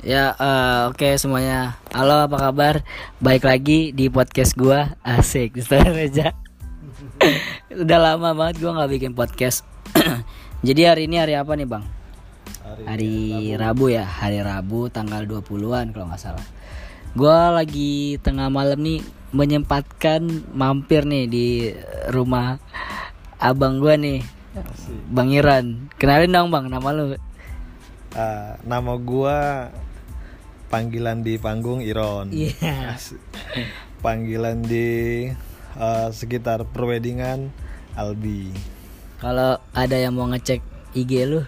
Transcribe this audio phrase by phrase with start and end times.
[0.00, 1.76] Ya, eh, oke semuanya.
[1.92, 2.80] Halo, apa kabar?
[3.20, 4.96] Baik lagi di podcast gua.
[5.04, 6.32] Asik, Ustaz Reja.
[7.68, 9.60] Udah lama banget gua nggak bikin podcast.
[10.66, 11.84] Jadi hari ini hari apa nih, Bang?
[12.88, 16.46] Hari Rabu ya, hari Rabu tanggal 20-an kalau nggak salah.
[17.12, 19.04] Gua lagi tengah malam nih
[19.36, 21.46] menyempatkan mampir nih di
[22.08, 22.56] rumah
[23.36, 24.24] abang gua nih.
[25.12, 25.92] Bang Iran.
[26.00, 27.20] Kenalin dong, Bang, nama lu.
[28.16, 29.68] Ah, nama gua
[30.70, 32.30] panggilan di panggung Iron.
[32.30, 32.96] Iya.
[34.00, 35.28] Panggilan di
[35.76, 37.50] eh, sekitar perwedingan
[37.98, 38.54] Albi.
[39.20, 40.62] Kalau ada yang mau ngecek
[40.96, 41.42] IG lu,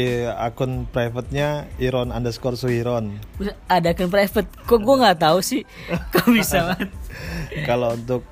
[0.00, 3.20] Eh, akun private-nya Iron underscore Suhiron.
[3.68, 4.48] Ada akun private.
[4.64, 5.60] Kok gua nggak tahu sih?
[6.08, 6.88] Kok bisa banget?
[7.68, 8.24] Kalau untuk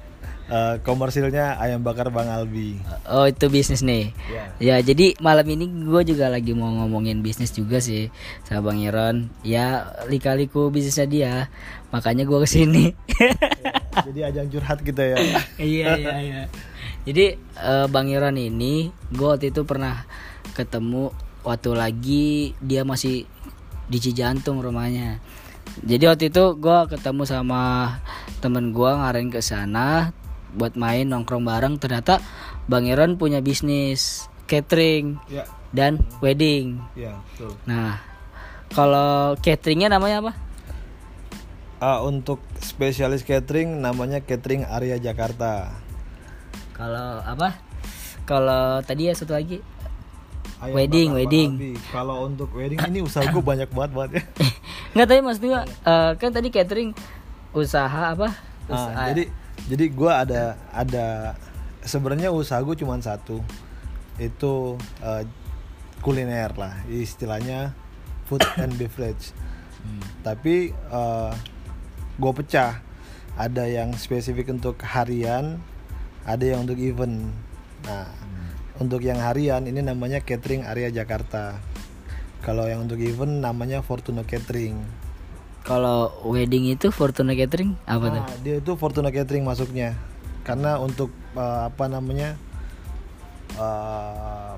[0.48, 2.80] eh, komersilnya ayam bakar Bang Albi.
[3.08, 4.12] Oh itu bisnis nih.
[4.28, 4.44] Ya.
[4.58, 8.08] Ya jadi malam ini gue juga lagi mau ngomongin bisnis juga sih
[8.48, 9.28] sama Bang Iron.
[9.44, 11.34] Ya lika-liku bisnisnya dia.
[11.92, 12.84] Makanya gue ke sini.
[14.08, 15.16] Jadi ajang curhat kita ya.
[15.58, 16.42] iya iya iya.
[17.04, 20.04] Jadi eh, Bang Iron ini gue waktu itu pernah
[20.56, 21.12] ketemu
[21.46, 23.24] waktu lagi dia masih
[23.88, 25.20] di Cijantung rumahnya.
[25.84, 27.94] Jadi waktu itu gue ketemu sama
[28.38, 30.14] temen gue ngarahin ke sana
[30.54, 31.74] buat main nongkrong bareng.
[31.76, 32.22] Ternyata
[32.68, 36.80] Bang Iron punya bisnis catering ya, dan wedding.
[36.96, 37.52] ya, betul.
[37.68, 38.00] Nah,
[38.72, 40.32] kalau cateringnya namanya apa?
[41.78, 45.70] Ah, untuk spesialis catering namanya Catering Area Jakarta.
[46.74, 47.54] Kalau apa?
[48.26, 49.62] Kalau tadi ya satu lagi
[50.58, 51.50] Ayam Wedding, bakar wedding.
[51.94, 54.22] Kalau untuk wedding ini usaha gue banyak banget banget ya.
[54.98, 56.90] Nggak tadi maksud gua eh, kan tadi catering
[57.54, 58.28] usaha apa?
[58.66, 59.02] Ah, Usaha.
[59.14, 59.22] jadi
[59.66, 61.34] jadi gue ada ada
[61.82, 63.42] sebenarnya usaha gue cuma satu.
[64.22, 65.26] Itu eh,
[65.98, 67.74] kuliner lah istilahnya
[68.30, 69.34] food and beverage.
[69.78, 70.02] Hmm.
[70.26, 70.74] tapi
[72.18, 72.82] gue pecah.
[73.38, 75.62] Ada yang spesifik untuk harian
[76.26, 77.30] ada yang untuk event.
[77.86, 78.10] Nah
[78.82, 81.58] untuk yang harian ini namanya catering area Jakarta.
[82.42, 84.78] Kalau yang untuk event namanya Fortuna Catering
[85.68, 88.22] Kalau wedding itu Fortuna Catering apa tuh?
[88.24, 89.92] Nah, dia itu Fortuna Catering masuknya.
[90.40, 92.40] Karena untuk eh, apa namanya?
[93.52, 94.52] eh,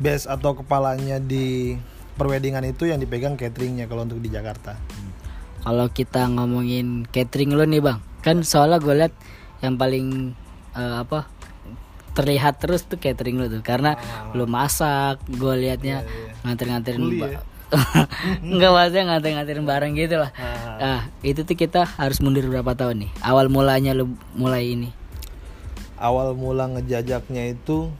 [0.00, 1.76] base atau kepalanya di
[2.16, 4.76] perwedingan itu yang dipegang cateringnya kalau untuk di Jakarta.
[5.60, 9.12] Kalau kita ngomongin catering lu nih bang, kan soalnya gue liat
[9.60, 10.32] yang paling
[10.76, 11.28] eh, apa
[12.16, 13.92] terlihat terus tuh catering lu tuh, karena
[14.32, 16.00] lu masak, gue liatnya
[16.48, 17.44] nganter-nganterin Kuli ba-
[18.46, 20.30] Enggak maksudnya nganter-nganterin barang gitu lah.
[20.38, 20.78] Ah.
[20.78, 23.10] Nah, itu tuh kita harus mundur berapa tahun nih?
[23.22, 24.90] Awal mulanya lu mulai ini.
[25.98, 27.90] Awal mula ngejajaknya itu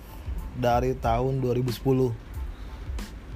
[0.55, 2.13] dari tahun 2010.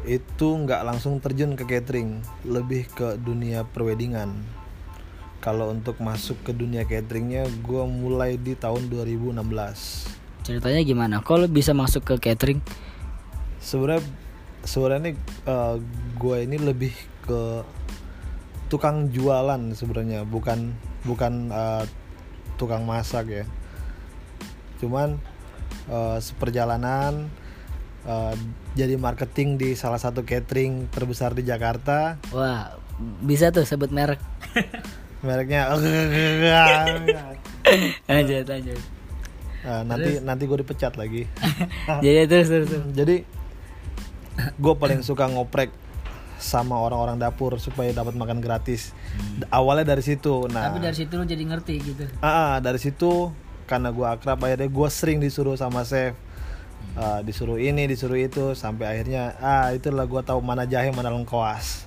[0.07, 4.33] Itu nggak langsung terjun ke catering, lebih ke dunia perwedingan.
[5.41, 9.41] Kalau untuk masuk ke dunia cateringnya, gue mulai di tahun 2016.
[10.45, 11.15] Ceritanya gimana?
[11.25, 12.61] Kok lu bisa masuk ke catering?
[13.61, 14.03] sebenarnya
[14.65, 15.13] sebenarnya
[16.21, 16.93] gue ini lebih
[17.25, 17.65] ke
[18.69, 20.77] tukang jualan sebenarnya bukan
[21.09, 21.85] bukan eh,
[22.61, 23.45] tukang masak ya
[24.85, 25.17] cuman
[25.89, 27.33] eh, seperjalanan
[28.05, 28.35] eh,
[28.77, 32.77] jadi marketing di salah satu catering terbesar di Jakarta Wah,
[33.25, 34.21] bisa tuh sebut merek.
[35.27, 35.69] mereknya
[38.09, 38.81] lanjut lanjut.
[39.61, 41.29] Nah, nanti nanti gue dipecat lagi
[42.05, 42.69] Jadi terus terus.
[42.73, 42.85] terus.
[42.97, 43.17] jadi
[44.57, 45.69] gue paling suka ngoprek
[46.41, 48.97] sama orang-orang dapur supaya dapat makan gratis
[49.53, 52.05] awalnya dari situ nah Tapi dari situ lu jadi ngerti gitu.
[52.25, 53.29] Ah, ah, dari situ
[53.69, 56.17] karena gue akrab akhirnya gue sering disuruh sama chef
[56.99, 61.87] Ah, disuruh ini disuruh itu sampai akhirnya ah itulah gue tahu mana jahe mana lengkoas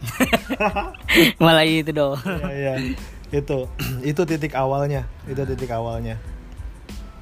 [1.43, 2.15] Malah itu dong.
[2.23, 2.95] Iya, iya.
[3.35, 3.67] itu
[4.15, 6.15] itu titik awalnya itu titik awalnya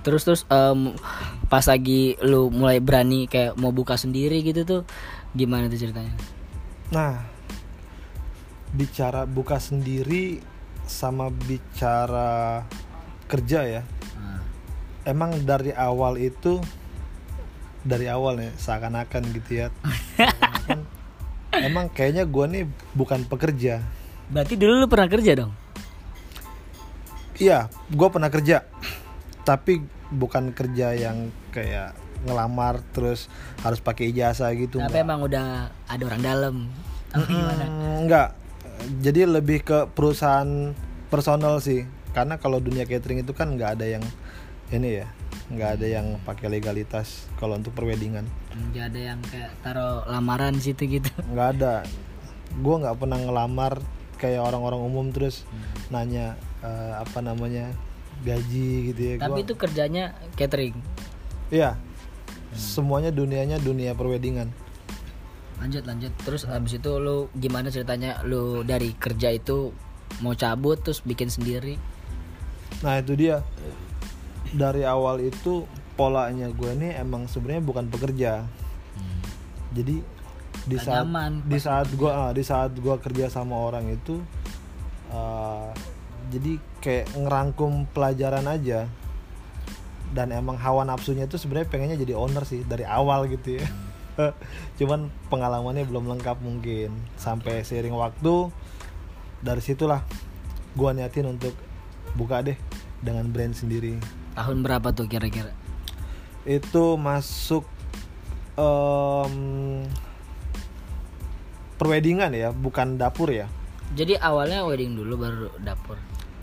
[0.05, 0.93] Terus terus em,
[1.49, 4.81] pas lagi lu mulai berani kayak mau buka sendiri gitu tuh
[5.34, 6.13] gimana tuh ceritanya?
[6.91, 7.23] Nah
[8.76, 10.40] bicara buka sendiri
[10.88, 12.64] sama bicara
[13.28, 13.82] kerja ya.
[14.20, 14.43] Nah,
[15.08, 16.59] emang dari awal itu
[17.82, 19.67] dari awal nih seakan-akan gitu ya.
[20.20, 20.79] Seakan-akan,
[21.72, 22.64] emang kayaknya gue nih
[22.96, 23.79] bukan pekerja.
[24.32, 25.53] Berarti dulu lu pernah kerja dong?
[27.41, 28.67] iya gue pernah kerja.
[29.41, 33.31] Tapi bukan kerja yang kayak ngelamar terus
[33.66, 36.55] harus pakai ijazah gitu Tapi emang udah ada orang dalam.
[37.11, 38.37] Hmm, enggak.
[39.02, 40.75] Jadi lebih ke perusahaan
[41.09, 41.90] personal sih.
[42.11, 44.03] Karena kalau dunia catering itu kan nggak ada yang
[44.72, 45.08] ini ya
[45.52, 48.23] nggak ada yang pakai legalitas kalau untuk perwedingan
[48.72, 51.11] Nggak ada yang kayak taruh lamaran situ gitu.
[51.28, 51.84] nggak ada.
[52.55, 53.84] Gue nggak pernah ngelamar
[54.16, 55.43] kayak orang-orang umum terus
[55.91, 57.73] nanya eh, apa namanya
[58.22, 60.03] gaji gitu ya Tapi Gua- itu kerjanya
[60.38, 60.76] catering.
[61.50, 61.78] iya.
[62.52, 64.52] Semuanya dunianya dunia perwedingan
[65.62, 66.09] Lanjut lanjut.
[66.26, 68.26] Terus abis itu lu gimana ceritanya?
[68.26, 69.70] Lu dari kerja itu
[70.26, 71.78] mau cabut terus bikin sendiri?
[72.82, 73.46] nah itu dia.
[74.58, 78.41] Dari awal itu polanya gue ini emang sebenarnya bukan pekerja.
[79.72, 80.02] Jadi
[80.66, 84.18] di saat nyaman, di saat gue di saat gua kerja sama orang itu
[85.14, 85.70] eh,
[86.31, 88.87] jadi kayak ngerangkum pelajaran aja.
[90.11, 93.67] Dan emang hawa nafsunya itu sebenarnya pengennya jadi owner sih dari awal gitu ya.
[94.79, 96.95] Cuman pengalamannya belum lengkap mungkin.
[97.19, 98.51] Sampai seiring waktu
[99.43, 100.03] dari situlah
[100.75, 101.55] gua niatin untuk
[102.16, 102.55] buka deh
[103.03, 103.99] dengan brand sendiri.
[104.35, 105.51] Tahun berapa tuh kira-kira?
[106.45, 107.66] itu masuk
[108.57, 109.85] em
[111.77, 113.49] perwedingan ya bukan dapur ya.
[113.93, 115.97] Jadi awalnya wedding dulu baru dapur.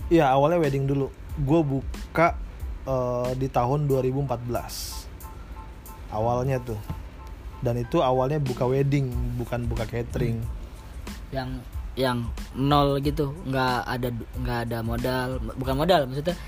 [0.09, 1.13] Iya awalnya wedding dulu.
[1.37, 2.37] Gue buka
[2.89, 4.25] eh, di tahun 2014.
[6.09, 6.81] Awalnya tuh.
[7.61, 10.41] Dan itu awalnya buka wedding, bukan buka catering.
[11.35, 11.61] Yang
[11.99, 15.29] yang nol gitu, nggak ada nggak ada modal,
[15.59, 16.39] bukan modal maksudnya.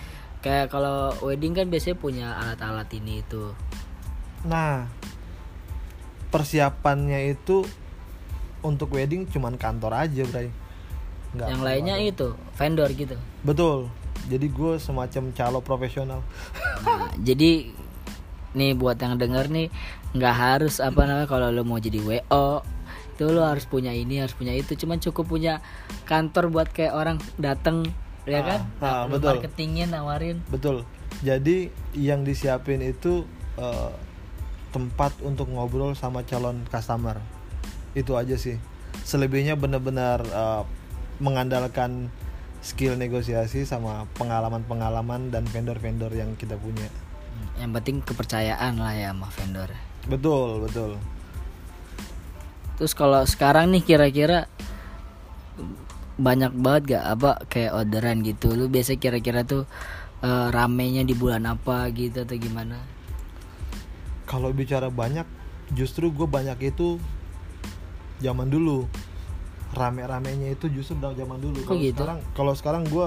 [0.40, 3.52] Kayak kalau wedding kan biasanya punya alat-alat ini itu.
[4.48, 4.88] Nah,
[6.32, 7.66] persiapannya itu
[8.64, 10.48] untuk wedding cuman kantor aja, Bray.
[11.34, 13.16] Nggak yang lainnya itu vendor gitu.
[13.46, 13.88] Betul.
[14.28, 16.20] Jadi gue semacam calo profesional.
[16.84, 17.70] Nah, jadi
[18.50, 19.68] nih buat yang denger nih
[20.10, 22.66] nggak harus apa namanya kalau lo mau jadi WO
[23.14, 25.62] itu lo harus punya ini harus punya itu cuman cukup punya
[26.02, 27.86] kantor buat kayak orang dateng
[28.26, 29.38] ya Ah, kan ah, Lo betul.
[29.38, 30.82] marketingin nawarin Betul.
[31.20, 33.22] Jadi yang disiapin itu
[33.54, 33.92] eh,
[34.72, 37.20] tempat untuk ngobrol sama calon customer.
[37.92, 38.56] Itu aja sih.
[39.04, 40.62] Selebihnya benar-benar eh,
[41.20, 42.08] mengandalkan
[42.60, 46.88] skill negosiasi sama pengalaman-pengalaman dan vendor-vendor yang kita punya.
[47.56, 49.68] yang penting kepercayaan lah ya sama vendor
[50.08, 50.90] Betul, betul.
[52.76, 54.48] terus kalau sekarang nih kira-kira
[56.20, 59.64] banyak banget gak apa kayak orderan gitu lu biasa kira-kira tuh
[60.20, 62.76] eh, ramenya di bulan apa gitu atau gimana
[64.24, 65.26] Kalau bicara banyak,
[65.74, 67.02] justru gue banyak itu
[68.22, 68.86] zaman dulu.
[69.80, 71.64] Rame-ramenya itu justru dari zaman dulu.
[71.64, 71.96] Kok Kalau gitu?
[71.96, 73.06] sekarang kalau sekarang gue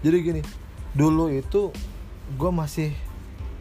[0.00, 0.42] jadi gini,
[0.96, 1.68] dulu itu
[2.32, 2.96] gue masih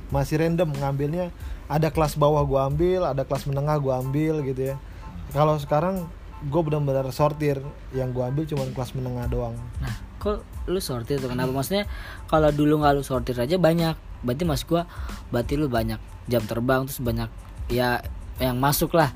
[0.08, 1.36] masih random ngambilnya
[1.68, 4.76] ada kelas bawah gue ambil, ada kelas menengah gue ambil gitu ya.
[5.36, 6.08] Kalau sekarang
[6.48, 7.60] gue benar-benar sortir
[7.92, 9.56] yang gue ambil cuma kelas menengah doang.
[9.84, 9.92] Nah,
[10.24, 11.52] kok lu sortir tuh kenapa?
[11.52, 11.84] Maksudnya
[12.32, 14.00] kalau dulu nggak lu sortir aja banyak.
[14.24, 14.90] Berarti mas gua
[15.30, 17.30] berarti lu banyak jam terbang terus banyak
[17.68, 18.02] ya
[18.40, 19.12] yang masuk lah.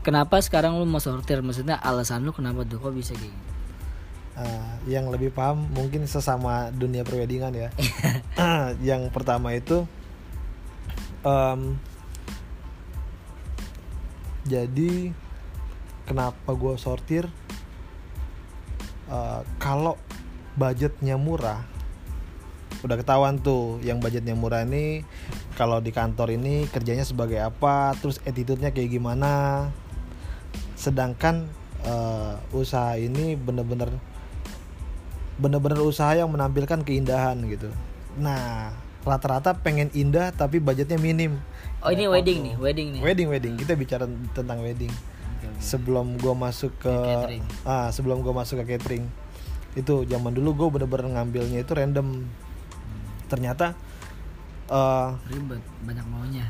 [0.00, 1.44] Kenapa sekarang lu mau sortir?
[1.44, 3.48] Maksudnya alasan lu kenapa tuh kok bisa kayak gitu?
[4.40, 7.68] Ah, yang lebih paham mungkin sesama dunia perwedingan ya.
[8.88, 9.84] yang pertama itu
[11.20, 11.76] em,
[14.48, 15.12] jadi
[16.08, 17.28] kenapa gue sortir
[19.10, 19.98] Eh, kalau
[20.54, 21.66] budgetnya murah
[22.86, 25.02] udah ketahuan tuh yang budgetnya murah ini
[25.58, 29.66] kalau di kantor ini kerjanya sebagai apa terus attitude-nya kayak gimana
[30.80, 31.44] sedangkan
[31.84, 33.92] eh, usaha ini bener-bener
[35.36, 37.68] bener-bener usaha yang menampilkan keindahan gitu.
[38.16, 38.72] Nah
[39.04, 41.36] rata-rata pengen indah tapi budgetnya minim.
[41.84, 43.00] Oh ini wedding nih, wedding nih.
[43.04, 43.54] wedding wedding.
[43.60, 44.92] Kita bicara tentang wedding.
[45.60, 47.44] Sebelum gua masuk ke catering.
[47.64, 49.04] ah sebelum gua masuk ke catering.
[49.76, 52.26] Itu zaman dulu gue bener-bener ngambilnya itu random.
[53.30, 53.72] Ternyata
[54.68, 56.44] eh, Ribet, banyak maunya.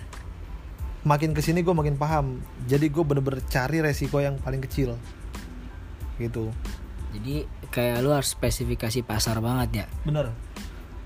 [1.00, 4.96] Makin ke sini gue makin paham jadi gue bener-bener cari resiko yang paling kecil
[6.16, 6.52] gitu
[7.10, 7.42] Jadi
[7.74, 9.86] kayak lu harus spesifikasi pasar banget ya.
[10.04, 10.30] bener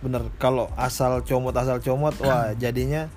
[0.04, 3.08] bener kalau asal comot asal comot wah jadinya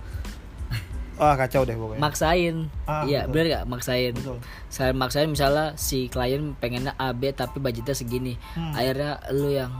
[1.17, 2.55] wah kacau deh pokoknya Maksain.
[2.86, 3.31] Ah, iya, betul.
[3.34, 3.63] bener gak?
[3.67, 4.13] Maksain.
[4.13, 4.38] betul
[4.69, 8.38] Saya maksain misalnya si klien pengennya A B tapi budgetnya segini.
[8.53, 8.72] Hmm.
[8.72, 9.74] Akhirnya lu yang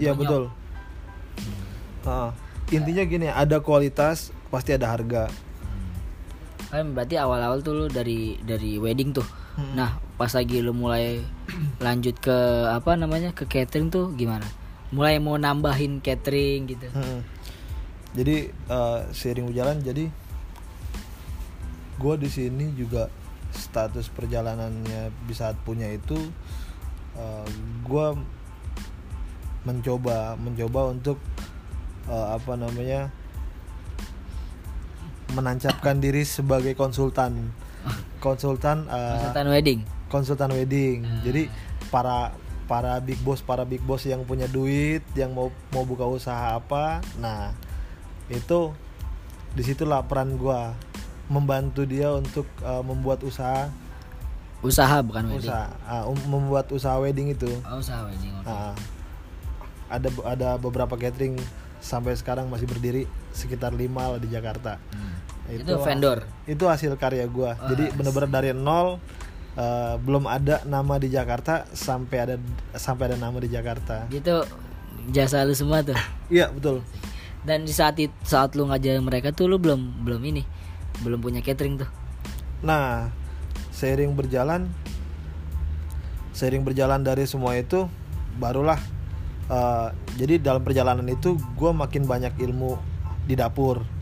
[0.00, 0.48] iya betul
[2.02, 2.30] Ah,
[2.70, 5.26] intinya gini ada kualitas pasti ada harga
[6.70, 9.26] kan berarti awal-awal tuh lu dari dari wedding tuh.
[9.56, 9.72] Hmm.
[9.78, 11.22] Nah, pas lagi lu mulai
[11.84, 12.36] lanjut ke
[12.68, 13.32] apa namanya?
[13.32, 14.44] ke catering tuh gimana?
[14.90, 16.86] Mulai mau nambahin catering gitu.
[16.92, 17.22] Hmm.
[18.16, 20.04] Jadi eh, seiring berjalan jadi
[21.96, 23.08] gue di sini juga
[23.56, 26.20] status perjalanannya bisa punya itu
[27.80, 28.06] gue
[29.66, 31.18] mencoba mencoba untuk
[32.06, 33.10] eh, apa namanya
[36.74, 37.50] konsultan
[38.18, 39.80] konsultan eh, Konsultan wedding.
[40.08, 41.50] konsultan wedding jadi
[41.88, 42.32] para
[42.66, 46.98] para big boss para big boss yang punya duit yang mau mau buka usaha apa
[47.16, 47.54] nah
[48.26, 48.74] itu
[49.54, 50.74] di situlah peran gua
[51.26, 53.70] membantu dia untuk uh, membuat usaha
[54.62, 55.46] Usaha bukan wedding.
[55.46, 58.34] usaha ah, um- membuat usaha wedding itu Oh, usaha wedding.
[58.34, 58.48] oke.
[58.48, 58.72] Nah,
[59.86, 61.38] ada ada beberapa catering
[61.78, 64.80] sampai sekarang masih berdiri sekitar lima lah di Jakarta.
[64.90, 65.05] Hmm.
[65.46, 66.18] Itu, Itu vendor.
[66.46, 67.54] Itu hasil karya gua.
[67.70, 68.98] Jadi bener-bener dari nol
[69.54, 72.36] eh, belum ada nama di Jakarta sampai ada
[72.74, 74.10] sampai ada nama di Jakarta.
[74.10, 74.42] Gitu
[75.10, 75.96] jasa lu semua tuh.
[76.28, 76.82] Iya betul.
[77.46, 80.42] Dan di saat it- saat lu ngajarin mereka tuh lu belum belum ini.
[81.06, 81.90] Belum punya catering tuh.
[82.66, 83.10] Nah
[83.70, 84.66] seiring berjalan
[86.36, 87.88] seiring berjalan dari semua itu
[88.36, 88.76] barulah
[89.48, 89.88] eh,
[90.18, 92.76] jadi dalam perjalanan itu gua makin banyak ilmu
[93.24, 93.95] di dapur.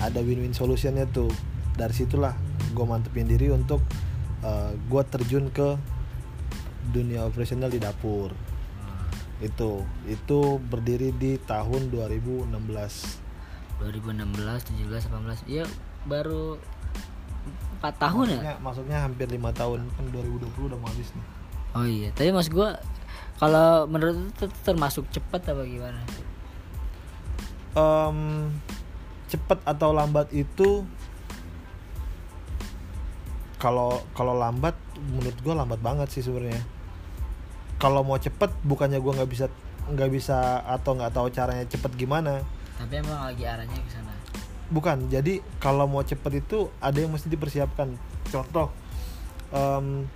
[0.00, 1.30] Ada win-win solutionnya tuh
[1.76, 2.32] dari situlah
[2.72, 3.80] gue mantepin diri untuk
[4.86, 5.74] gue terjun ke
[6.94, 8.30] dunia operasional di dapur
[9.42, 12.48] itu itu berdiri di tahun 2016
[13.76, 15.44] 2016, 17, 18.
[15.44, 15.68] Ya
[16.08, 16.56] baru
[17.84, 18.40] 4 tahun ya?
[18.40, 21.26] maksudnya, maksudnya hampir lima tahun kan 2020 udah mau habis nih
[21.76, 22.80] Oh iya, tapi mas gua
[23.36, 26.00] kalau menurut itu termasuk cepat apa gimana?
[27.76, 28.48] Em,
[29.26, 30.86] cepet atau lambat itu
[33.56, 36.60] kalau kalau lambat menurut gue lambat banget sih sebenarnya.
[37.76, 39.46] Kalau mau cepet bukannya gue nggak bisa
[39.86, 42.40] nggak bisa atau nggak tahu caranya cepet gimana.
[42.76, 44.12] Tapi emang lagi arahnya ke sana.
[44.66, 47.94] bukan jadi kalau mau cepet itu ada yang mesti dipersiapkan.
[48.34, 48.74] Contoh
[49.54, 50.10] em,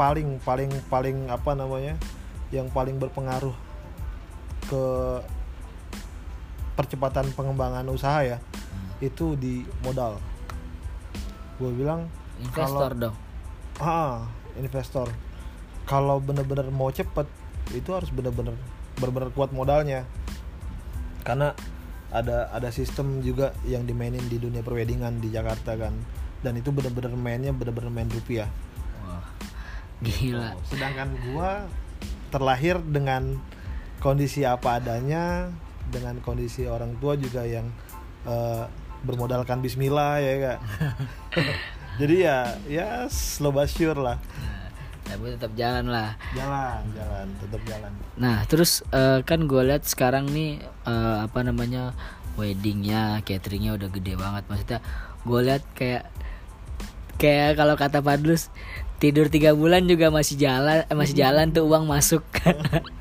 [0.00, 2.00] paling paling paling apa namanya
[2.48, 3.52] yang paling berpengaruh
[4.72, 4.82] ke
[6.80, 8.40] percepatan pengembangan usaha ya
[9.04, 10.16] itu di modal
[11.60, 12.08] gue bilang
[12.40, 13.16] Investor dong.
[13.84, 14.24] ah
[14.56, 15.12] investor
[15.84, 17.28] kalau bener-bener mau cepet
[17.76, 18.56] itu harus bener-bener
[18.96, 20.08] bener-bener kuat modalnya
[21.20, 21.52] karena
[22.10, 25.94] ada ada sistem juga yang dimainin di dunia perwedingan di Jakarta kan
[26.40, 28.48] dan itu bener-bener mainnya bener-bener main rupiah
[29.04, 29.24] Wah.
[30.00, 30.56] Gila.
[30.64, 31.68] sedangkan gua
[32.32, 33.36] terlahir dengan
[34.00, 35.52] kondisi apa adanya
[35.88, 37.64] dengan kondisi orang tua juga yang
[38.28, 38.64] eh,
[39.00, 40.58] bermodalkan Bismillah ya kak
[42.00, 44.20] jadi ya ya slow but sure lah
[45.10, 46.14] Tapi tetap jalan lah.
[46.38, 51.98] jalan jalan tetap jalan Nah, terus eh, kan gue lihat sekarang nih eh, apa namanya
[52.38, 54.46] weddingnya, cateringnya udah gede banget.
[54.46, 54.78] Maksudnya
[55.26, 56.06] gue lihat kayak
[57.18, 58.54] kayak kalau kata Padlus
[59.02, 62.22] tidur tiga bulan juga masih jalan, masih jalan tuh uang masuk.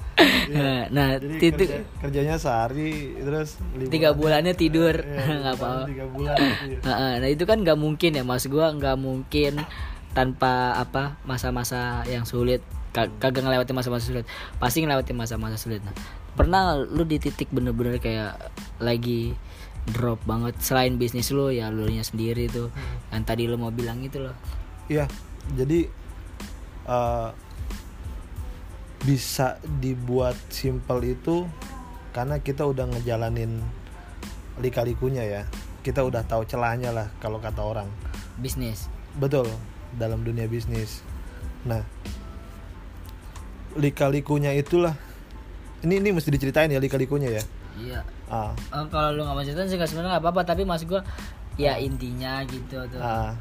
[0.90, 3.58] nah, jadi itu kerja- kerjanya sehari terus
[3.88, 5.86] tiga bulannya tidur, Iya, nggak apa-apa.
[5.88, 6.80] tiga bulan iya.
[7.18, 9.62] Nah itu kan nggak mungkin ya mas gua nggak mungkin
[10.10, 12.60] tanpa apa masa-masa yang sulit.
[12.90, 14.26] Ka- kagak ngelewatin masa-masa sulit.
[14.58, 15.78] Pasti ngelewatin masa-masa sulit.
[15.80, 15.94] Nah,
[16.34, 18.34] pernah lu di titik bener-bener kayak
[18.78, 19.38] lagi
[19.86, 22.70] drop banget selain bisnis lu ya lu nya sendiri tuh
[23.10, 24.34] yang tadi lu mau bilang itu loh.
[24.88, 25.06] Iya,
[25.52, 25.86] jadi
[26.86, 27.30] eh,
[29.00, 31.48] bisa dibuat simpel itu
[32.12, 33.62] karena kita udah ngejalanin
[34.60, 35.44] lika-likunya ya.
[35.80, 37.88] Kita udah tahu celahnya lah kalau kata orang.
[38.40, 39.48] bisnis Betul,
[39.96, 41.04] dalam dunia bisnis.
[41.64, 41.84] Nah,
[43.76, 44.96] lika-likunya itulah
[45.80, 47.44] ini ini mesti diceritain ya lika-likunya ya.
[47.80, 51.02] iya Ah, Eh, kalau lu nggak mau cerita sih sebenarnya nggak apa-apa tapi mas gua
[51.56, 53.34] ya intinya gitu tuh ah.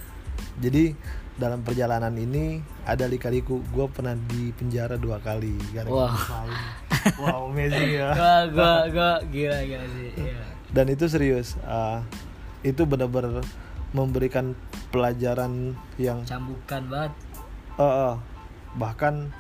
[0.63, 0.95] Jadi
[1.39, 3.63] dalam perjalanan ini ada lika-liku.
[3.71, 6.67] Gue pernah di penjara dua kali gara-gara masalah ini.
[7.09, 8.13] Wow, amazing ya.
[8.13, 10.45] gua gua gua gila gila sih iya.
[10.69, 11.57] Dan itu serius.
[11.65, 12.05] ah,
[12.67, 13.41] itu benar-benar
[13.97, 14.53] memberikan
[14.93, 17.13] pelajaran yang cambukan banget
[17.81, 18.15] eh, eh,
[18.77, 19.33] bahkan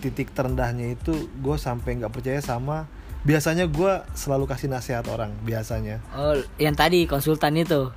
[0.00, 2.88] titik terendahnya itu gue sampai nggak percaya sama
[3.26, 7.92] biasanya gue selalu kasih nasihat orang biasanya oh yang tadi konsultan itu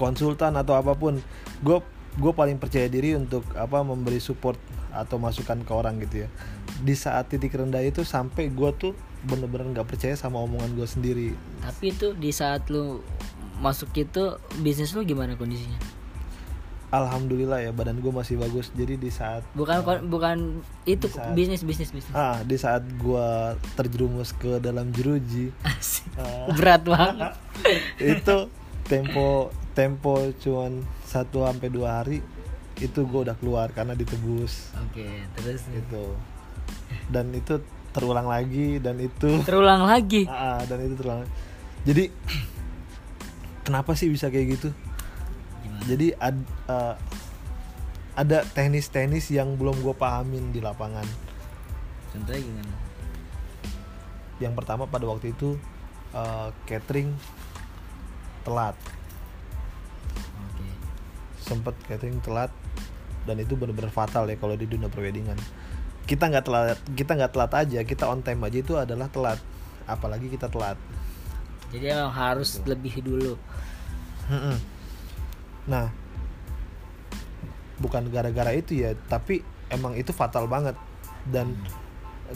[0.00, 1.20] konsultan atau apa pun
[1.62, 1.78] gue
[2.16, 4.56] gue paling percaya diri untuk apa memberi support
[4.88, 6.28] atau masukan ke orang gitu ya
[6.78, 8.92] di saat titik rendah itu sampai gue tuh
[9.22, 11.28] bener-bener nggak percaya sama omongan gue sendiri
[11.60, 13.04] Tapi itu di saat lu
[13.56, 15.76] masuk itu bisnis lu gimana kondisinya?
[16.86, 20.36] alhamdulillah ya badan gue masih bagus jadi di saat Bukan kon- bukan
[20.84, 22.14] itu saat- bisnis bisnis bisnis.
[22.14, 23.28] ah di saat gue
[23.74, 26.06] terjerumus ke dalam jeruji Asik.
[26.16, 27.34] ah, Berat banget.
[28.14, 28.36] itu
[28.84, 32.24] tempo tempo cuman satu sampai dua hari
[32.80, 34.72] itu gue udah keluar karena ditebus.
[34.88, 35.04] Oke,
[35.36, 35.64] terus?
[35.68, 36.04] Gitu.
[37.12, 37.60] Dan itu
[37.92, 40.24] terulang lagi dan itu terulang lagi.
[40.32, 41.28] Ah, dan itu terulang.
[41.84, 42.08] Jadi
[43.64, 44.68] kenapa sih bisa kayak gitu?
[45.64, 45.82] Gimana?
[45.88, 46.36] jadi ad,
[46.68, 46.94] eh,
[48.16, 51.04] ada teknis-teknis yang belum gue pahamin di lapangan.
[52.12, 52.74] Contohnya gimana?
[54.40, 55.56] Yang pertama pada waktu itu
[56.12, 57.12] eh, catering
[58.44, 58.76] telat
[61.46, 62.50] sempet catering telat
[63.24, 65.38] dan itu benar-benar fatal ya kalau di dunia perwedingan
[66.06, 69.38] kita nggak telat kita nggak telat aja kita on time aja itu adalah telat.
[69.86, 70.78] Apalagi kita telat.
[71.74, 73.34] Jadi emang harus lebih dulu.
[74.30, 74.56] Mm-mm.
[75.66, 75.90] Nah,
[77.82, 80.78] bukan gara-gara itu ya, tapi emang itu fatal banget.
[81.26, 81.58] Dan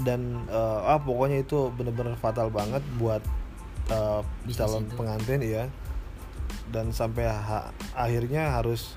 [0.02, 3.22] dan eh, ah pokoknya itu bener-bener fatal banget buat
[3.90, 4.94] eh, Bisnis calon itu.
[4.98, 5.64] pengantin ya.
[6.70, 8.94] Dan sampai ha- akhirnya harus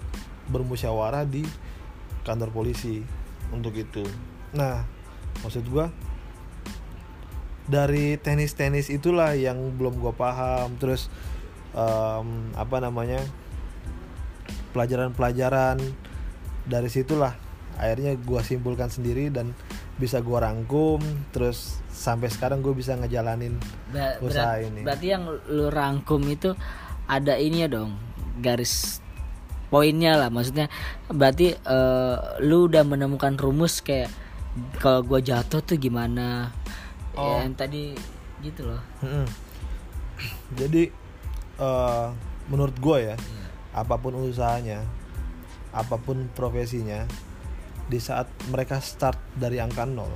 [0.48, 1.42] bermusyawarah di
[2.24, 3.02] kantor polisi
[3.52, 4.06] untuk itu.
[4.54, 4.86] Nah,
[5.42, 5.90] maksud gua
[7.64, 11.08] dari tenis-tenis itulah yang belum gua paham terus
[11.72, 12.28] em,
[12.60, 13.24] apa namanya
[14.76, 15.80] pelajaran-pelajaran
[16.68, 17.36] dari situlah
[17.80, 19.56] akhirnya gua simpulkan sendiri dan
[19.96, 21.00] bisa gua rangkum
[21.32, 23.56] terus sampai sekarang gue bisa ngejalanin
[23.94, 24.82] Ba- Usaha ini.
[24.82, 26.58] berarti yang lu rangkum itu
[27.06, 27.96] ada ini ya dong
[28.40, 29.00] garis
[29.68, 30.70] poinnya lah maksudnya
[31.10, 34.10] berarti eh, lu udah menemukan rumus kayak
[34.78, 36.52] kalau gua jatuh tuh gimana
[37.14, 37.38] Oh.
[37.38, 37.94] Ya, yang tadi
[38.42, 39.30] gitu loh Mm-mm.
[40.58, 40.90] jadi
[41.62, 42.08] eh,
[42.50, 43.16] menurut gue ya
[43.70, 44.82] apa pun usahanya
[45.70, 47.06] apa pun profesinya
[47.86, 50.10] di saat mereka start dari angka nol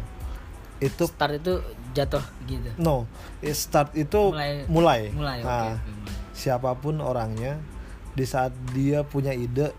[0.82, 1.62] itu start itu
[1.94, 3.06] jatuh gitu no
[3.46, 6.17] eh, start itu Mulai- mulai mulai Nah, oke, mulai.
[6.38, 7.58] Siapa pun orangnya
[8.14, 9.74] di saat dia punya ide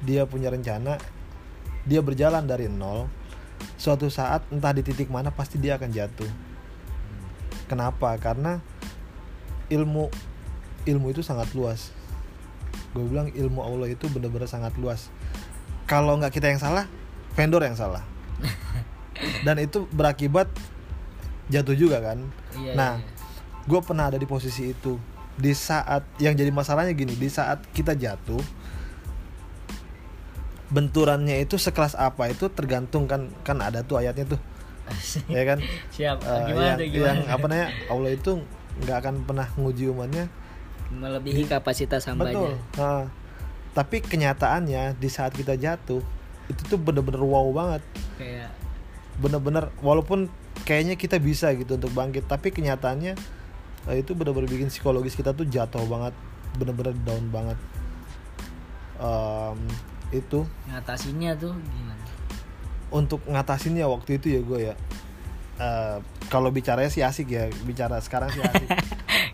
[0.00, 0.96] dia punya rencana
[1.84, 3.08] dia berjalan dari nol
[3.78, 6.30] suatu saat entah di titik mana pasti dia akan jatuh.
[7.70, 8.14] Kenapa?
[8.18, 8.58] Karena
[9.68, 10.08] ilmu
[10.88, 11.92] ilmu itu sangat luas.
[12.96, 15.12] Gue bilang ilmu Allah itu benar-benar sangat luas.
[15.84, 16.86] Kalau nggak kita yang salah
[17.36, 18.02] vendor yang salah.
[19.46, 20.50] Dan itu berakibat
[21.50, 22.18] jatuh juga kan?
[22.54, 23.08] Iya, nah iya.
[23.66, 24.98] gue pernah ada di posisi itu
[25.38, 28.42] di saat yang jadi masalahnya gini di saat kita jatuh
[30.68, 34.40] benturannya itu sekelas apa itu tergantung kan kan ada tuh ayatnya tuh.
[35.28, 35.60] Ya kan?
[35.92, 36.18] Siap.
[36.24, 38.30] Eh, gimana yang, gimana yang apa namanya Allah itu
[38.84, 40.26] nggak akan pernah nguji umatnya.
[40.88, 42.32] Melebihi kapasitas hambanya.
[42.32, 42.52] betul.
[42.80, 43.04] Nah,
[43.76, 46.00] tapi kenyataannya di saat kita jatuh
[46.48, 47.82] itu tuh bener-bener wow banget.
[48.16, 48.52] Kayak
[49.20, 53.18] bener-bener walaupun kayaknya kita bisa gitu untuk bangkit tapi kenyataannya
[53.94, 56.12] itu bener-bener bikin psikologis kita tuh jatuh banget
[56.56, 57.58] bener-bener down banget.
[58.98, 59.58] Em,
[60.10, 60.42] itu.
[60.66, 62.04] Ngatasinnya tuh gimana?
[62.90, 64.74] Untuk ngatasinnya waktu itu ya gue ya.
[65.58, 65.96] Eh,
[66.28, 68.68] kalau bicaranya sih asik ya bicara sekarang sih asik.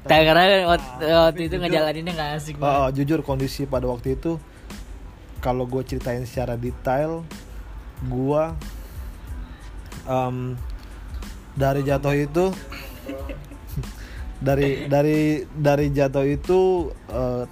[0.04, 2.76] Tak karena kan waktu, waktu itu jujur- ngejalaninnya nggak asik Oh, banget.
[2.76, 4.36] oh, jujur kondisi pada waktu itu
[5.40, 7.24] kalau gue ceritain secara detail
[8.04, 8.42] gue
[10.04, 10.60] em,
[11.56, 12.52] dari jatuh itu
[14.44, 17.44] dari dari dari jatuh itu eh,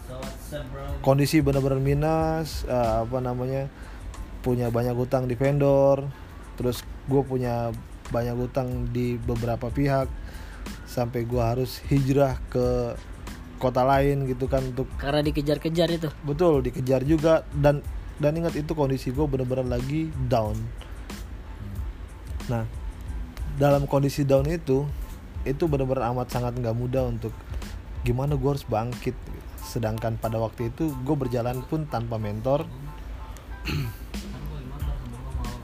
[1.01, 3.67] kondisi benar-benar minus eh, apa namanya
[4.45, 6.05] punya banyak utang di vendor
[6.61, 7.73] terus gue punya
[8.13, 10.07] banyak utang di beberapa pihak
[10.85, 12.93] sampai gue harus hijrah ke
[13.57, 16.09] kota lain gitu kan untuk Karena dikejar-kejar itu.
[16.27, 17.81] betul dikejar juga dan
[18.21, 20.59] dan ingat itu kondisi gue bener-bener lagi down
[22.51, 22.67] nah
[23.57, 24.85] dalam kondisi down itu
[25.43, 27.35] itu bener-bener amat sangat nggak mudah untuk
[28.03, 29.15] gimana gue harus bangkit
[29.63, 32.67] sedangkan pada waktu itu gue berjalan pun tanpa mentor.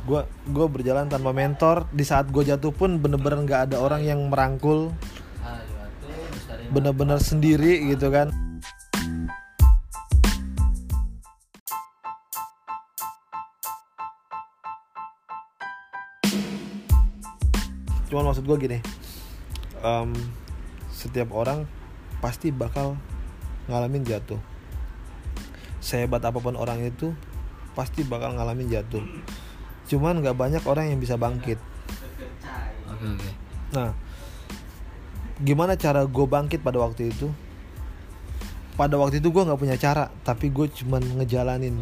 [0.09, 1.85] Gue gue berjalan tanpa mentor.
[1.93, 4.89] Di saat gue jatuh pun bener-bener nggak ada orang yang merangkul.
[6.73, 8.33] Bener-bener sendiri gitu kan.
[18.09, 18.81] Cuman maksud gue gini
[19.83, 20.11] em,
[20.91, 21.65] setiap orang
[22.19, 22.99] pasti bakal
[23.71, 24.41] ngalamin jatuh
[25.79, 27.15] sehebat apa pun orang itu
[27.79, 29.05] pasti bakal ngalamin jatuh
[29.89, 31.57] cuman nggak banyak orang yang bisa bangkit.
[33.73, 33.97] Nah,
[35.41, 37.33] gimana cara gue bangkit pada waktu itu?
[38.77, 41.75] Pada waktu itu gue nggak punya cara, tapi gue cuman ngejalanin.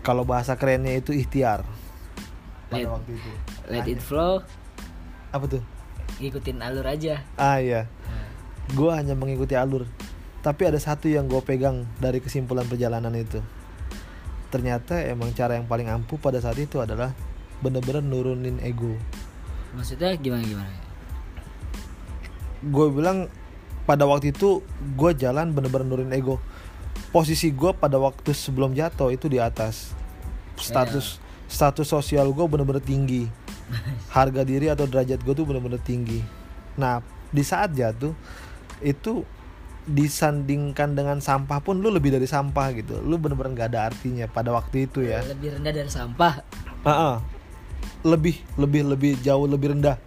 [0.00, 1.62] Kalau bahasa kerennya itu ikhtiar.
[2.72, 3.30] Pada Let- waktu itu.
[3.68, 4.40] Let it flow,
[5.32, 5.62] Apa tuh?
[6.18, 7.22] Ikutin alur aja.
[7.38, 7.88] Ah iya,
[8.74, 9.88] gue hanya mengikuti alur.
[10.42, 13.38] Tapi ada satu yang gue pegang dari kesimpulan perjalanan itu.
[14.50, 17.14] Ternyata emang cara yang paling ampuh pada saat itu adalah
[17.62, 18.98] bener-bener nurunin ego.
[19.72, 20.82] Maksudnya gimana gimana?
[22.62, 23.26] gue bilang
[23.82, 24.62] pada waktu itu
[24.94, 26.38] gue jalan bener-bener nurunin ego
[27.10, 29.90] posisi gue pada waktu sebelum jatuh itu di atas
[30.54, 31.18] status
[31.50, 33.26] status sosial gue bener-bener tinggi
[34.12, 36.20] harga diri atau derajat gue tuh bener-bener tinggi.
[36.76, 37.00] Nah
[37.32, 38.12] di saat jatuh
[38.84, 39.24] itu
[39.82, 43.02] disandingkan dengan sampah pun lu lebih dari sampah gitu.
[43.02, 45.24] Lu bener-bener nggak ada artinya pada waktu itu ya.
[45.26, 46.44] Lebih rendah dari sampah.
[46.82, 47.16] Ah, ah.
[48.02, 49.98] lebih lebih lebih jauh lebih rendah.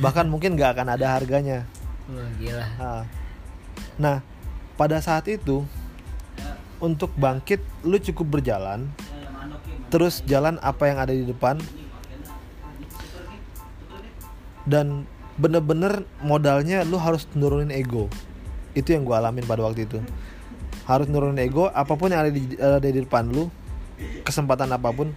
[0.00, 1.68] Bahkan mungkin nggak akan ada harganya.
[2.08, 2.66] Wah, gila.
[2.76, 3.02] Ah.
[3.94, 4.20] nah
[4.74, 5.62] pada saat itu
[6.82, 8.90] untuk bangkit lu cukup berjalan
[9.88, 11.56] terus jalan apa yang ada di depan
[14.64, 18.08] dan bener-bener modalnya lu harus nurunin ego.
[18.74, 19.98] Itu yang gue alamin pada waktu itu.
[20.84, 23.48] Harus nurunin ego apa pun yang ada di, ada di depan lu
[24.24, 25.12] kesempatan apa pun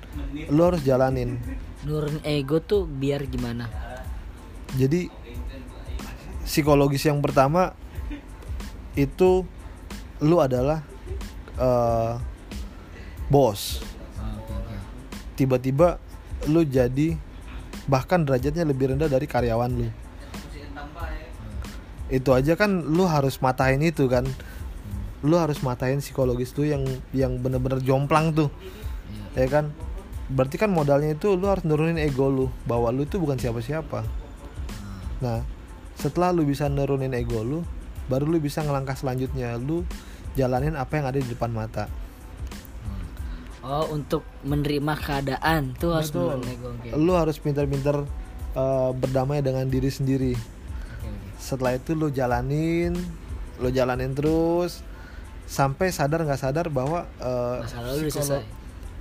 [0.51, 1.39] lu harus jalanin.
[1.87, 3.69] Nurun ego tuh biar gimana?
[4.75, 5.07] Jadi
[6.43, 7.71] psikologis yang pertama
[8.97, 9.45] itu
[10.19, 10.83] lu adalah
[11.55, 12.13] eh,
[13.29, 13.81] bos.
[14.17, 14.75] Oke.
[15.37, 16.01] Tiba-tiba
[16.49, 17.15] lu jadi
[17.87, 19.87] bahkan derajatnya lebih rendah dari karyawan lu.
[22.07, 24.27] Itu aja kan lu harus matahin itu kan.
[25.25, 28.51] Lu harus matahin psikologis tuh yang yang bener-bener jomplang tuh.
[29.35, 29.71] Ya kan?
[30.27, 32.47] Berarti kan modalnya itu lu harus nurunin ego lu.
[32.67, 34.03] Bahwa lu itu bukan siapa-siapa.
[35.23, 35.43] Nah
[35.97, 37.65] setelah lu bisa nurunin ego lu
[38.07, 39.59] baru lu bisa ngelangkah selanjutnya.
[39.59, 39.83] Lu
[40.39, 42.06] jalanin apa yang ada di depan mata
[43.67, 45.75] oh untuk menerima keadaan.
[45.75, 46.39] Tuh harus Betul.
[46.39, 46.89] oke.
[46.95, 48.07] Lu harus pintar-pintar
[48.55, 50.33] eh, berdamai dengan diri sendiri.
[50.33, 51.09] Oke.
[51.37, 52.97] setelah itu lu jalanin
[53.61, 54.81] lu jalanin terus
[55.45, 58.43] sampai sadar nggak sadar bahwa eh, masalah lu selesai.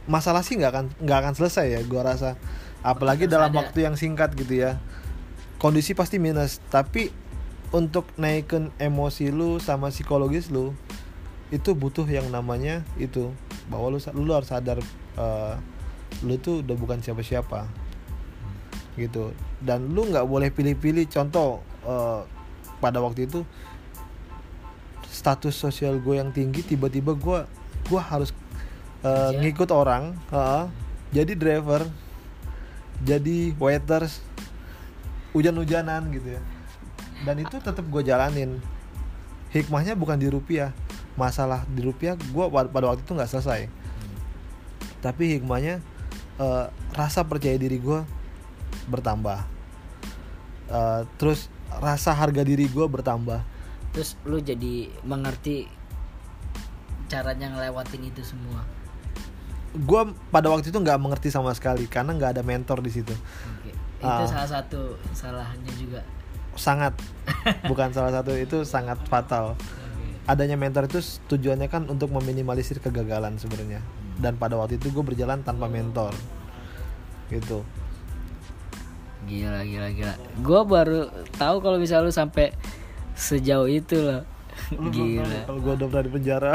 [0.06, 2.34] Masalah sih nggak akan nggak akan selesai ya gua rasa.
[2.82, 4.78] Apalagi dalam waktu yang singkat gitu ya.
[5.58, 6.62] Kondisi pasti minus.
[6.70, 7.10] Tapi
[7.74, 10.70] untuk naikin emosi lu sama psikologis lu
[11.50, 13.30] itu butuh yang namanya itu
[13.66, 14.78] bahwa lu lu harus sadar
[15.18, 15.54] eh,
[16.24, 17.66] lu tuh udah bukan siapa-siapa.
[18.96, 19.36] Gitu.
[19.60, 22.20] Dan lu nggak boleh pilih-pilih contoh eh,
[22.80, 23.42] pada waktu itu
[25.06, 27.38] status sosial gue yang tinggi tiba-tiba gue
[27.88, 28.36] gue harus
[29.00, 29.38] Kerja.
[29.38, 30.64] ngikut orang heeh,
[31.14, 31.88] jadi driver
[33.00, 34.20] jadi waiters
[35.36, 36.42] hujan-hujanan gitu ya.
[37.24, 38.60] Dan itu tetap gue jalanin.
[39.52, 40.72] Hikmahnya bukan di rupiah
[41.16, 43.66] masalah di rupiah gue pada waktu itu nggak selesai.
[45.00, 45.80] Tapi hikmahnya
[46.36, 48.04] eh, rasa percaya diri gue
[48.88, 49.40] bertambah.
[50.68, 51.48] Eh, terus
[51.80, 53.40] rasa harga diri gue bertambah.
[53.96, 55.66] Terus lu jadi mengerti
[57.08, 58.60] caranya ngelewatin itu semua?
[59.76, 63.12] Gue pada waktu itu nggak mengerti sama sekali karena nggak ada mentor di situ.
[63.56, 63.72] Oke.
[63.96, 64.28] itu Ah.
[64.28, 66.04] salah satu salahnya juga.
[66.56, 66.92] Sangat.
[67.64, 69.56] Bukan salah satu itu sangat fatal
[70.26, 70.98] adanya mentor itu
[71.30, 73.80] tujuannya kan untuk meminimalisir kegagalan sebenarnya.
[74.18, 76.12] Dan pada waktu itu gue berjalan tanpa mentor.
[77.30, 77.62] Gitu.
[79.26, 80.14] Gila gila gila.
[80.38, 82.54] Gua baru tahu kalau bisa lu sampai
[83.18, 84.22] sejauh itu loh.
[84.70, 85.46] Gila.
[85.46, 86.54] kalau gue udah pernah di penjara.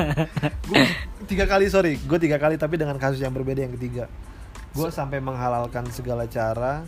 [0.70, 0.84] Gue
[1.26, 1.98] tiga kali sorry.
[1.98, 4.06] Gue tiga kali tapi dengan kasus yang berbeda yang ketiga.
[4.70, 6.86] Gue sampai menghalalkan segala cara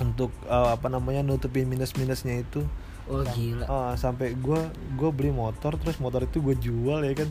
[0.00, 2.64] untuk eh, apa namanya nutupin minus minusnya itu
[3.10, 3.64] oh gila.
[3.66, 4.60] Ah, sampai gue
[4.98, 7.28] gue beli motor terus motor itu gue jual ya kan.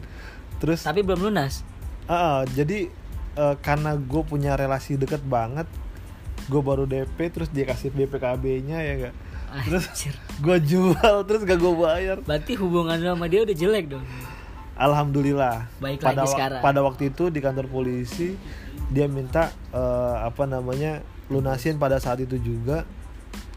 [0.59, 1.63] Terus tapi belum lunas?
[2.09, 2.91] Ah, jadi
[3.37, 5.67] eh, karena gue punya relasi deket banget
[6.49, 9.15] gue baru DP terus dia kasih BPKB-nya ya gak
[9.67, 9.85] terus
[10.39, 12.17] gue jual terus gak gue bayar.
[12.23, 14.05] Berarti hubungan lu sama dia udah jelek dong?
[14.79, 15.67] Alhamdulillah.
[15.77, 16.61] Baik pada lagi sekarang.
[16.63, 18.39] pada waktu itu di kantor polisi
[18.91, 22.87] dia minta eh, apa namanya lunasin pada saat itu juga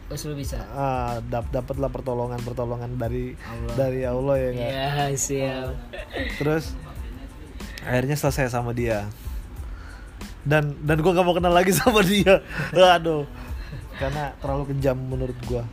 [0.05, 0.61] terus lu bisa.
[0.69, 3.73] Ah, dap dapatlah pertolongan pertolongan dari Allah.
[3.73, 4.69] dari Allah ya nggak?
[4.69, 5.69] Ya siap.
[6.37, 6.77] Terus
[7.81, 9.09] akhirnya selesai sama dia.
[10.45, 12.41] Dan dan gue gak mau kenal lagi sama dia.
[12.71, 13.25] Aduh.
[13.97, 15.63] Karena terlalu kejam menurut gue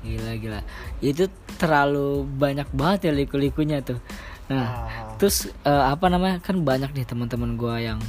[0.00, 0.60] gila gila.
[0.98, 1.28] Itu
[1.60, 4.00] terlalu banyak banget ya liku-likunya tuh.
[4.48, 5.12] Nah Ah.
[5.20, 6.40] terus eh, apa namanya?
[6.40, 8.00] Kan banyak nih teman-teman gua yang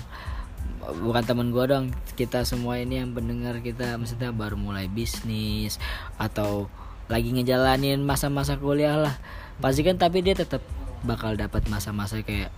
[0.82, 5.78] bukan teman gua dong kita semua ini yang pendengar kita maksudnya baru mulai bisnis
[6.18, 6.68] atau
[7.06, 9.16] lagi ngejalanin masa-masa kuliah lah
[9.62, 10.64] pasti kan tapi dia tetap
[11.02, 12.50] bakal dapat masa-masa kayak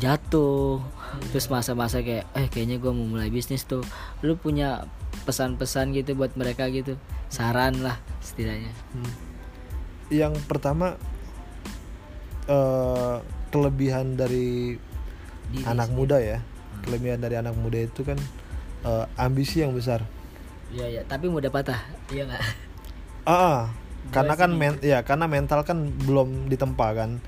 [0.00, 0.80] jatuh
[1.32, 3.84] terus masa-masa kayak eh kayaknya gua mau mulai bisnis tuh
[4.24, 4.84] lu punya
[5.24, 6.96] pesan-pesan gitu buat mereka gitu
[7.28, 9.12] saran lah setidaknya Hmm.
[10.08, 10.96] yang pertama
[12.46, 13.16] eh,
[13.50, 14.78] kelebihan dari
[15.50, 15.98] Diri anak sendiri.
[15.98, 16.38] muda ya
[16.84, 18.18] kelebihan dari anak muda itu kan
[18.84, 20.04] eh, ambisi yang besar
[20.66, 21.78] Iya ya, tapi mudah patah.
[22.10, 22.42] Iya nggak?
[23.26, 23.60] ah ah.
[24.14, 27.18] karena kan men ya karena mental kan belum ditempa kan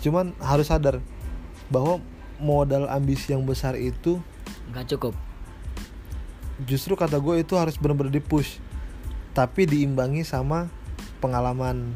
[0.00, 1.04] cuman harus sadar
[1.68, 2.00] bahwa
[2.40, 4.16] modal ambisi yang besar itu
[4.72, 5.12] nggak cukup
[6.64, 8.56] justru kata gue itu harus benar-benar di push
[9.36, 10.72] tapi diimbangi sama
[11.20, 11.92] pengalaman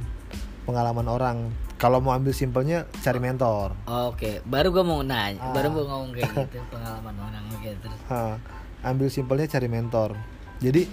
[0.68, 1.48] pengalaman orang
[1.84, 3.76] kalau mau ambil simpelnya cari mentor.
[3.84, 4.40] Oke.
[4.48, 5.52] Baru gue mau nanya Ah.
[5.52, 8.00] baru gue ngomong kayak gitu pengalaman orang oke terus.
[8.08, 8.40] Ha,
[8.88, 10.16] ambil simpelnya cari mentor.
[10.64, 10.88] Jadi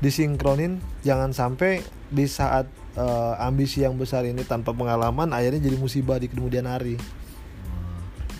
[0.00, 2.64] disinkronin jangan sampai di saat
[2.96, 6.96] eh, ambisi yang besar ini tanpa pengalaman akhirnya jadi musibah di kemudian hari.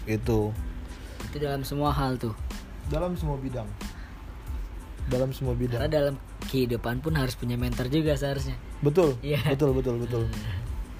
[0.08, 0.56] Itu.
[1.28, 2.32] Itu dalam semua hal tuh.
[2.88, 3.68] Dalam semua bidang.
[5.12, 6.14] Dalam semua karena bidang dalam
[6.48, 8.56] kehidupan pun harus punya mentor juga seharusnya.
[8.80, 9.20] Betul.
[9.20, 9.52] Iya.
[9.52, 10.24] betul betul betul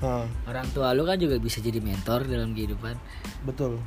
[0.02, 2.98] Ha, orang tua lu kan juga bisa jadi mentor dalam kehidupan.
[3.46, 3.78] Betul.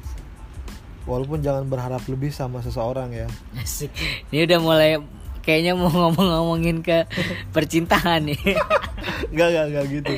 [1.07, 3.27] Walaupun jangan berharap lebih sama seseorang ya.
[3.55, 3.91] Asik.
[4.31, 4.99] ini udah mulai
[5.47, 7.07] kayaknya mau ngomong-ngomongin ke
[7.55, 8.39] percintaan nih.
[9.31, 10.13] Enggak, enggak, enggak gitu.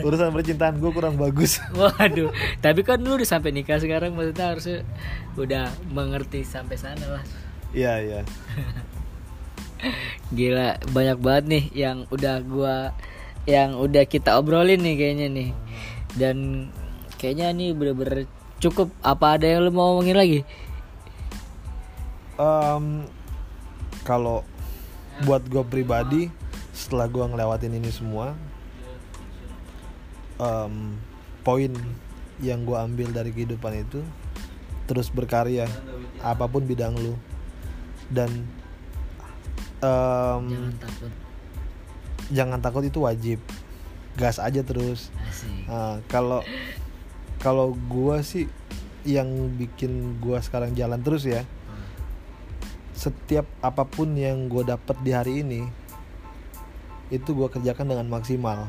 [0.00, 1.60] Urusan percintaan gue kurang bagus.
[1.76, 2.32] Waduh.
[2.64, 4.78] Tapi kan lu udah sampai nikah sekarang maksudnya harusnya
[5.36, 7.24] udah mengerti sampai sana lah.
[7.76, 8.20] Iya, iya.
[10.36, 12.92] Gila, banyak banget nih yang udah gua
[13.48, 15.50] yang udah kita obrolin nih kayaknya nih.
[16.16, 16.68] Dan
[17.20, 18.26] kayaknya nih bener-bener
[18.60, 20.40] cukup apa ada yang lu mau ngomongin lagi?
[22.40, 23.04] Em,
[24.00, 24.42] Kalau
[25.28, 26.32] buat gue pribadi
[26.72, 28.32] Setelah gue ngelewatin ini semua
[30.40, 30.96] em,
[31.44, 31.72] Poin
[32.40, 34.00] yang gue ambil dari kehidupan itu
[34.88, 35.68] Terus berkarya
[36.24, 37.12] Apa pun bidang lu
[38.08, 38.48] Dan
[39.84, 41.12] em, Jangan takut.
[42.30, 43.38] Jangan takut itu wajib.
[44.18, 45.10] Gas aja terus.
[45.70, 46.42] Nah, kalau
[47.38, 48.50] kalau gua sih
[49.06, 51.46] yang bikin gua sekarang jalan terus ya
[53.00, 55.64] setiap apa pun yang gue dapat di hari ini
[57.08, 58.68] itu gua kerjakan dengan maksimal.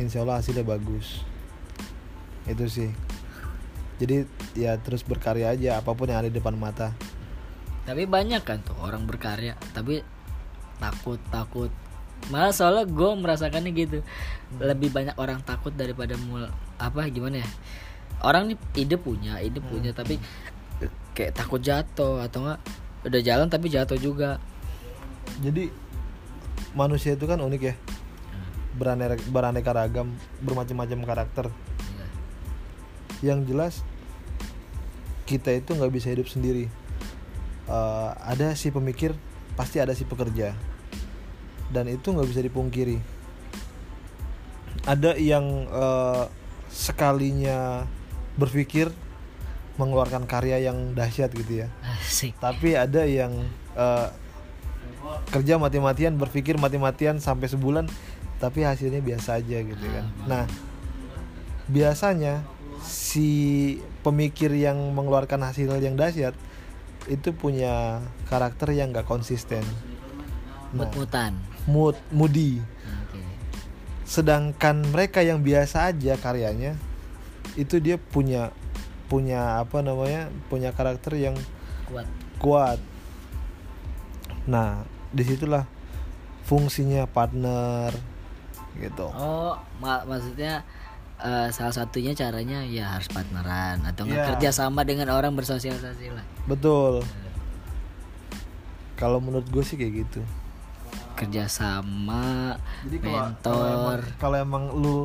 [0.00, 1.20] Insya Allah hasilnya bagus.
[2.48, 2.88] Itu sih.
[4.00, 4.24] Jadi
[4.56, 6.96] ya terus berkarya aja apa pun yang ada di depan mata.
[7.84, 10.00] Tapi banyak kan tuh orang berkarya, tapi
[10.80, 11.68] takut takut.
[12.32, 13.98] Malah soalnya gue merasakannya gitu.
[14.56, 16.48] Lebih banyak orang takut daripada mul
[16.80, 17.48] apa gimana ya?
[18.24, 20.16] Orang nih ide punya, ide punya tapi
[21.12, 22.60] kayak takut jatuh atau enggak
[23.04, 24.40] udah jalan tapi jatuh juga.
[25.44, 25.68] jadi
[26.74, 27.74] manusia itu kan unik ya
[28.74, 30.08] beraneka, beraneka ragam
[30.42, 32.06] bermacam-macam karakter Iya.
[33.32, 33.82] yang jelas
[35.24, 36.66] kita itu nggak bisa hidup sendiri
[37.64, 39.16] Eh, ada si pemikir
[39.56, 40.52] pasti ada si pekerja
[41.70, 42.98] dan itu nggak bisa dipungkiri.
[44.84, 46.24] Ada yang eh,
[46.68, 47.86] sekalinya
[48.34, 48.90] berpikir
[49.78, 51.68] mengeluarkan karya yang dahsyat gitu ya.
[51.82, 52.34] Asik.
[52.38, 53.32] tapi ada yang
[53.74, 54.08] eh,
[55.30, 57.86] kerja mati-matian berpikir mati-matian sampai sebulan
[58.42, 60.06] tapi hasilnya biasa aja gitu kan.
[60.26, 60.44] Nah
[61.64, 62.44] biasanya
[62.84, 66.36] si pemikir yang mengeluarkan hasil yang dahsyat
[67.08, 69.64] itu punya karakter yang nggak konsisten.
[70.72, 71.36] Nah, Mut-mutan.
[71.64, 72.60] Mood moody
[74.04, 76.76] sedangkan mereka yang biasa aja karyanya
[77.56, 78.52] itu dia punya
[79.08, 81.36] punya apa namanya punya karakter yang
[81.84, 82.06] Kuat.
[82.40, 82.78] kuat.
[84.44, 85.64] Nah, di situlah
[86.44, 87.92] fungsinya partner
[88.76, 89.08] gitu.
[89.12, 90.64] Oh, ma- maksudnya
[91.16, 94.34] eh, salah satunya caranya ya harus partneran atau Iya.
[94.34, 96.24] kerja sama dengan orang bersosialisasi lah.
[96.44, 97.04] Betul.
[98.96, 100.20] Kalau menurut gue sih kayak gitu.
[101.14, 103.62] Kerja sama, Jadi kalau mentor.
[103.70, 104.98] emang, kalau emang lu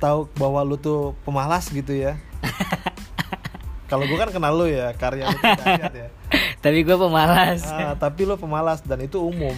[0.00, 2.16] tahu bahwa lu tuh pemalas gitu ya.
[3.90, 5.40] kalau gue kan kenal lu ya, karya lu
[5.92, 6.08] ya.
[6.64, 7.62] Tapi gue pemalas.
[7.70, 9.54] Ah, tapi lu pemalas dan itu umum.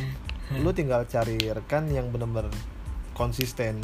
[0.60, 2.52] Lu tinggal cari rekan yang bener-bener
[3.16, 3.80] konsisten.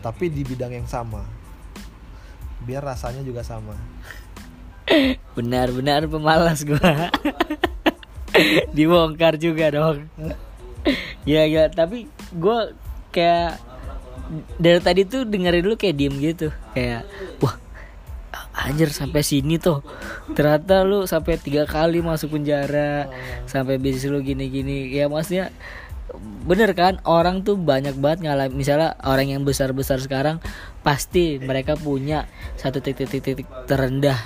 [0.00, 1.20] Tapi di bidang yang sama.
[2.64, 3.76] Biar rasanya juga sama.
[5.36, 6.80] Benar-benar pemalas gue.
[8.76, 10.08] Dibongkar juga dong.
[11.28, 12.58] Ya ya, tapi gue
[13.10, 13.58] kayak
[14.62, 17.02] dari tadi tuh dengerin dulu kayak diem gitu, kayak
[17.42, 17.58] wah
[18.60, 19.80] anjir sampai sini tuh
[20.36, 23.08] ternyata lu sampai tiga kali masuk penjara
[23.48, 24.90] sampai bisnis lu gini-gini.
[24.92, 25.50] Ya maksudnya
[26.44, 30.42] bener kan orang tuh banyak banget ngalamin misalnya orang yang besar-besar sekarang
[30.82, 32.26] pasti mereka punya
[32.58, 34.18] satu titik-titik terendah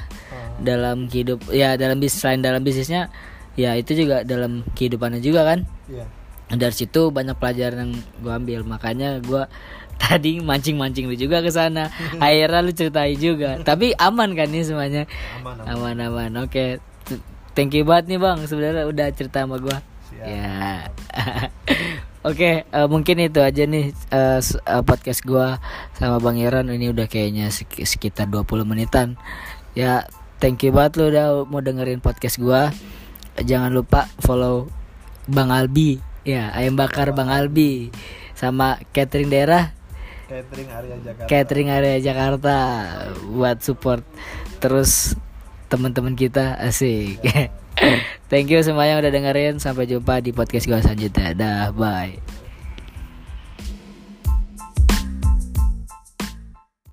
[0.65, 3.13] dalam hidup ya dalam bisnis selain dalam bisnisnya
[3.55, 5.69] ya itu juga dalam kehidupannya juga kan?
[5.87, 6.07] Iya.
[6.53, 8.61] Dari situ banyak pelajaran yang gue ambil.
[8.67, 9.49] Makanya gue
[10.03, 11.89] tadi mancing-mancing lu juga ke sana.
[12.25, 13.61] Akhirnya lu ceritain juga.
[13.63, 15.03] Tapi aman kan nih semuanya?
[15.41, 15.97] Aman, aman.
[15.97, 16.31] aman aman.
[16.45, 16.83] Oke.
[17.09, 17.25] T-
[17.57, 18.39] thank you banget nih bang.
[18.45, 19.77] Sebenarnya udah cerita sama gue
[20.25, 20.89] ya.
[22.29, 24.41] Oke eh, mungkin itu aja nih eh,
[24.89, 25.61] podcast gue
[26.01, 29.21] sama bang Iran ini udah kayaknya sek- sekitar 20 menitan.
[29.77, 30.09] Ya
[30.41, 32.73] thank you banget lu udah mau dengerin podcast gua.
[33.35, 34.71] Jangan lupa follow
[35.27, 37.93] Bang Albi ya ayam bakar Bang Albi
[38.35, 39.77] sama catering daerah?
[40.25, 41.29] Catering area Jakarta.
[41.29, 42.57] Catering area Jakarta
[43.29, 44.03] buat support
[44.59, 45.15] terus
[45.69, 47.21] teman-teman kita asik.
[48.33, 49.61] Thank you semuanya udah dengerin.
[49.61, 51.37] Sampai jumpa di podcast gua selanjutnya.
[51.37, 52.44] Dah bye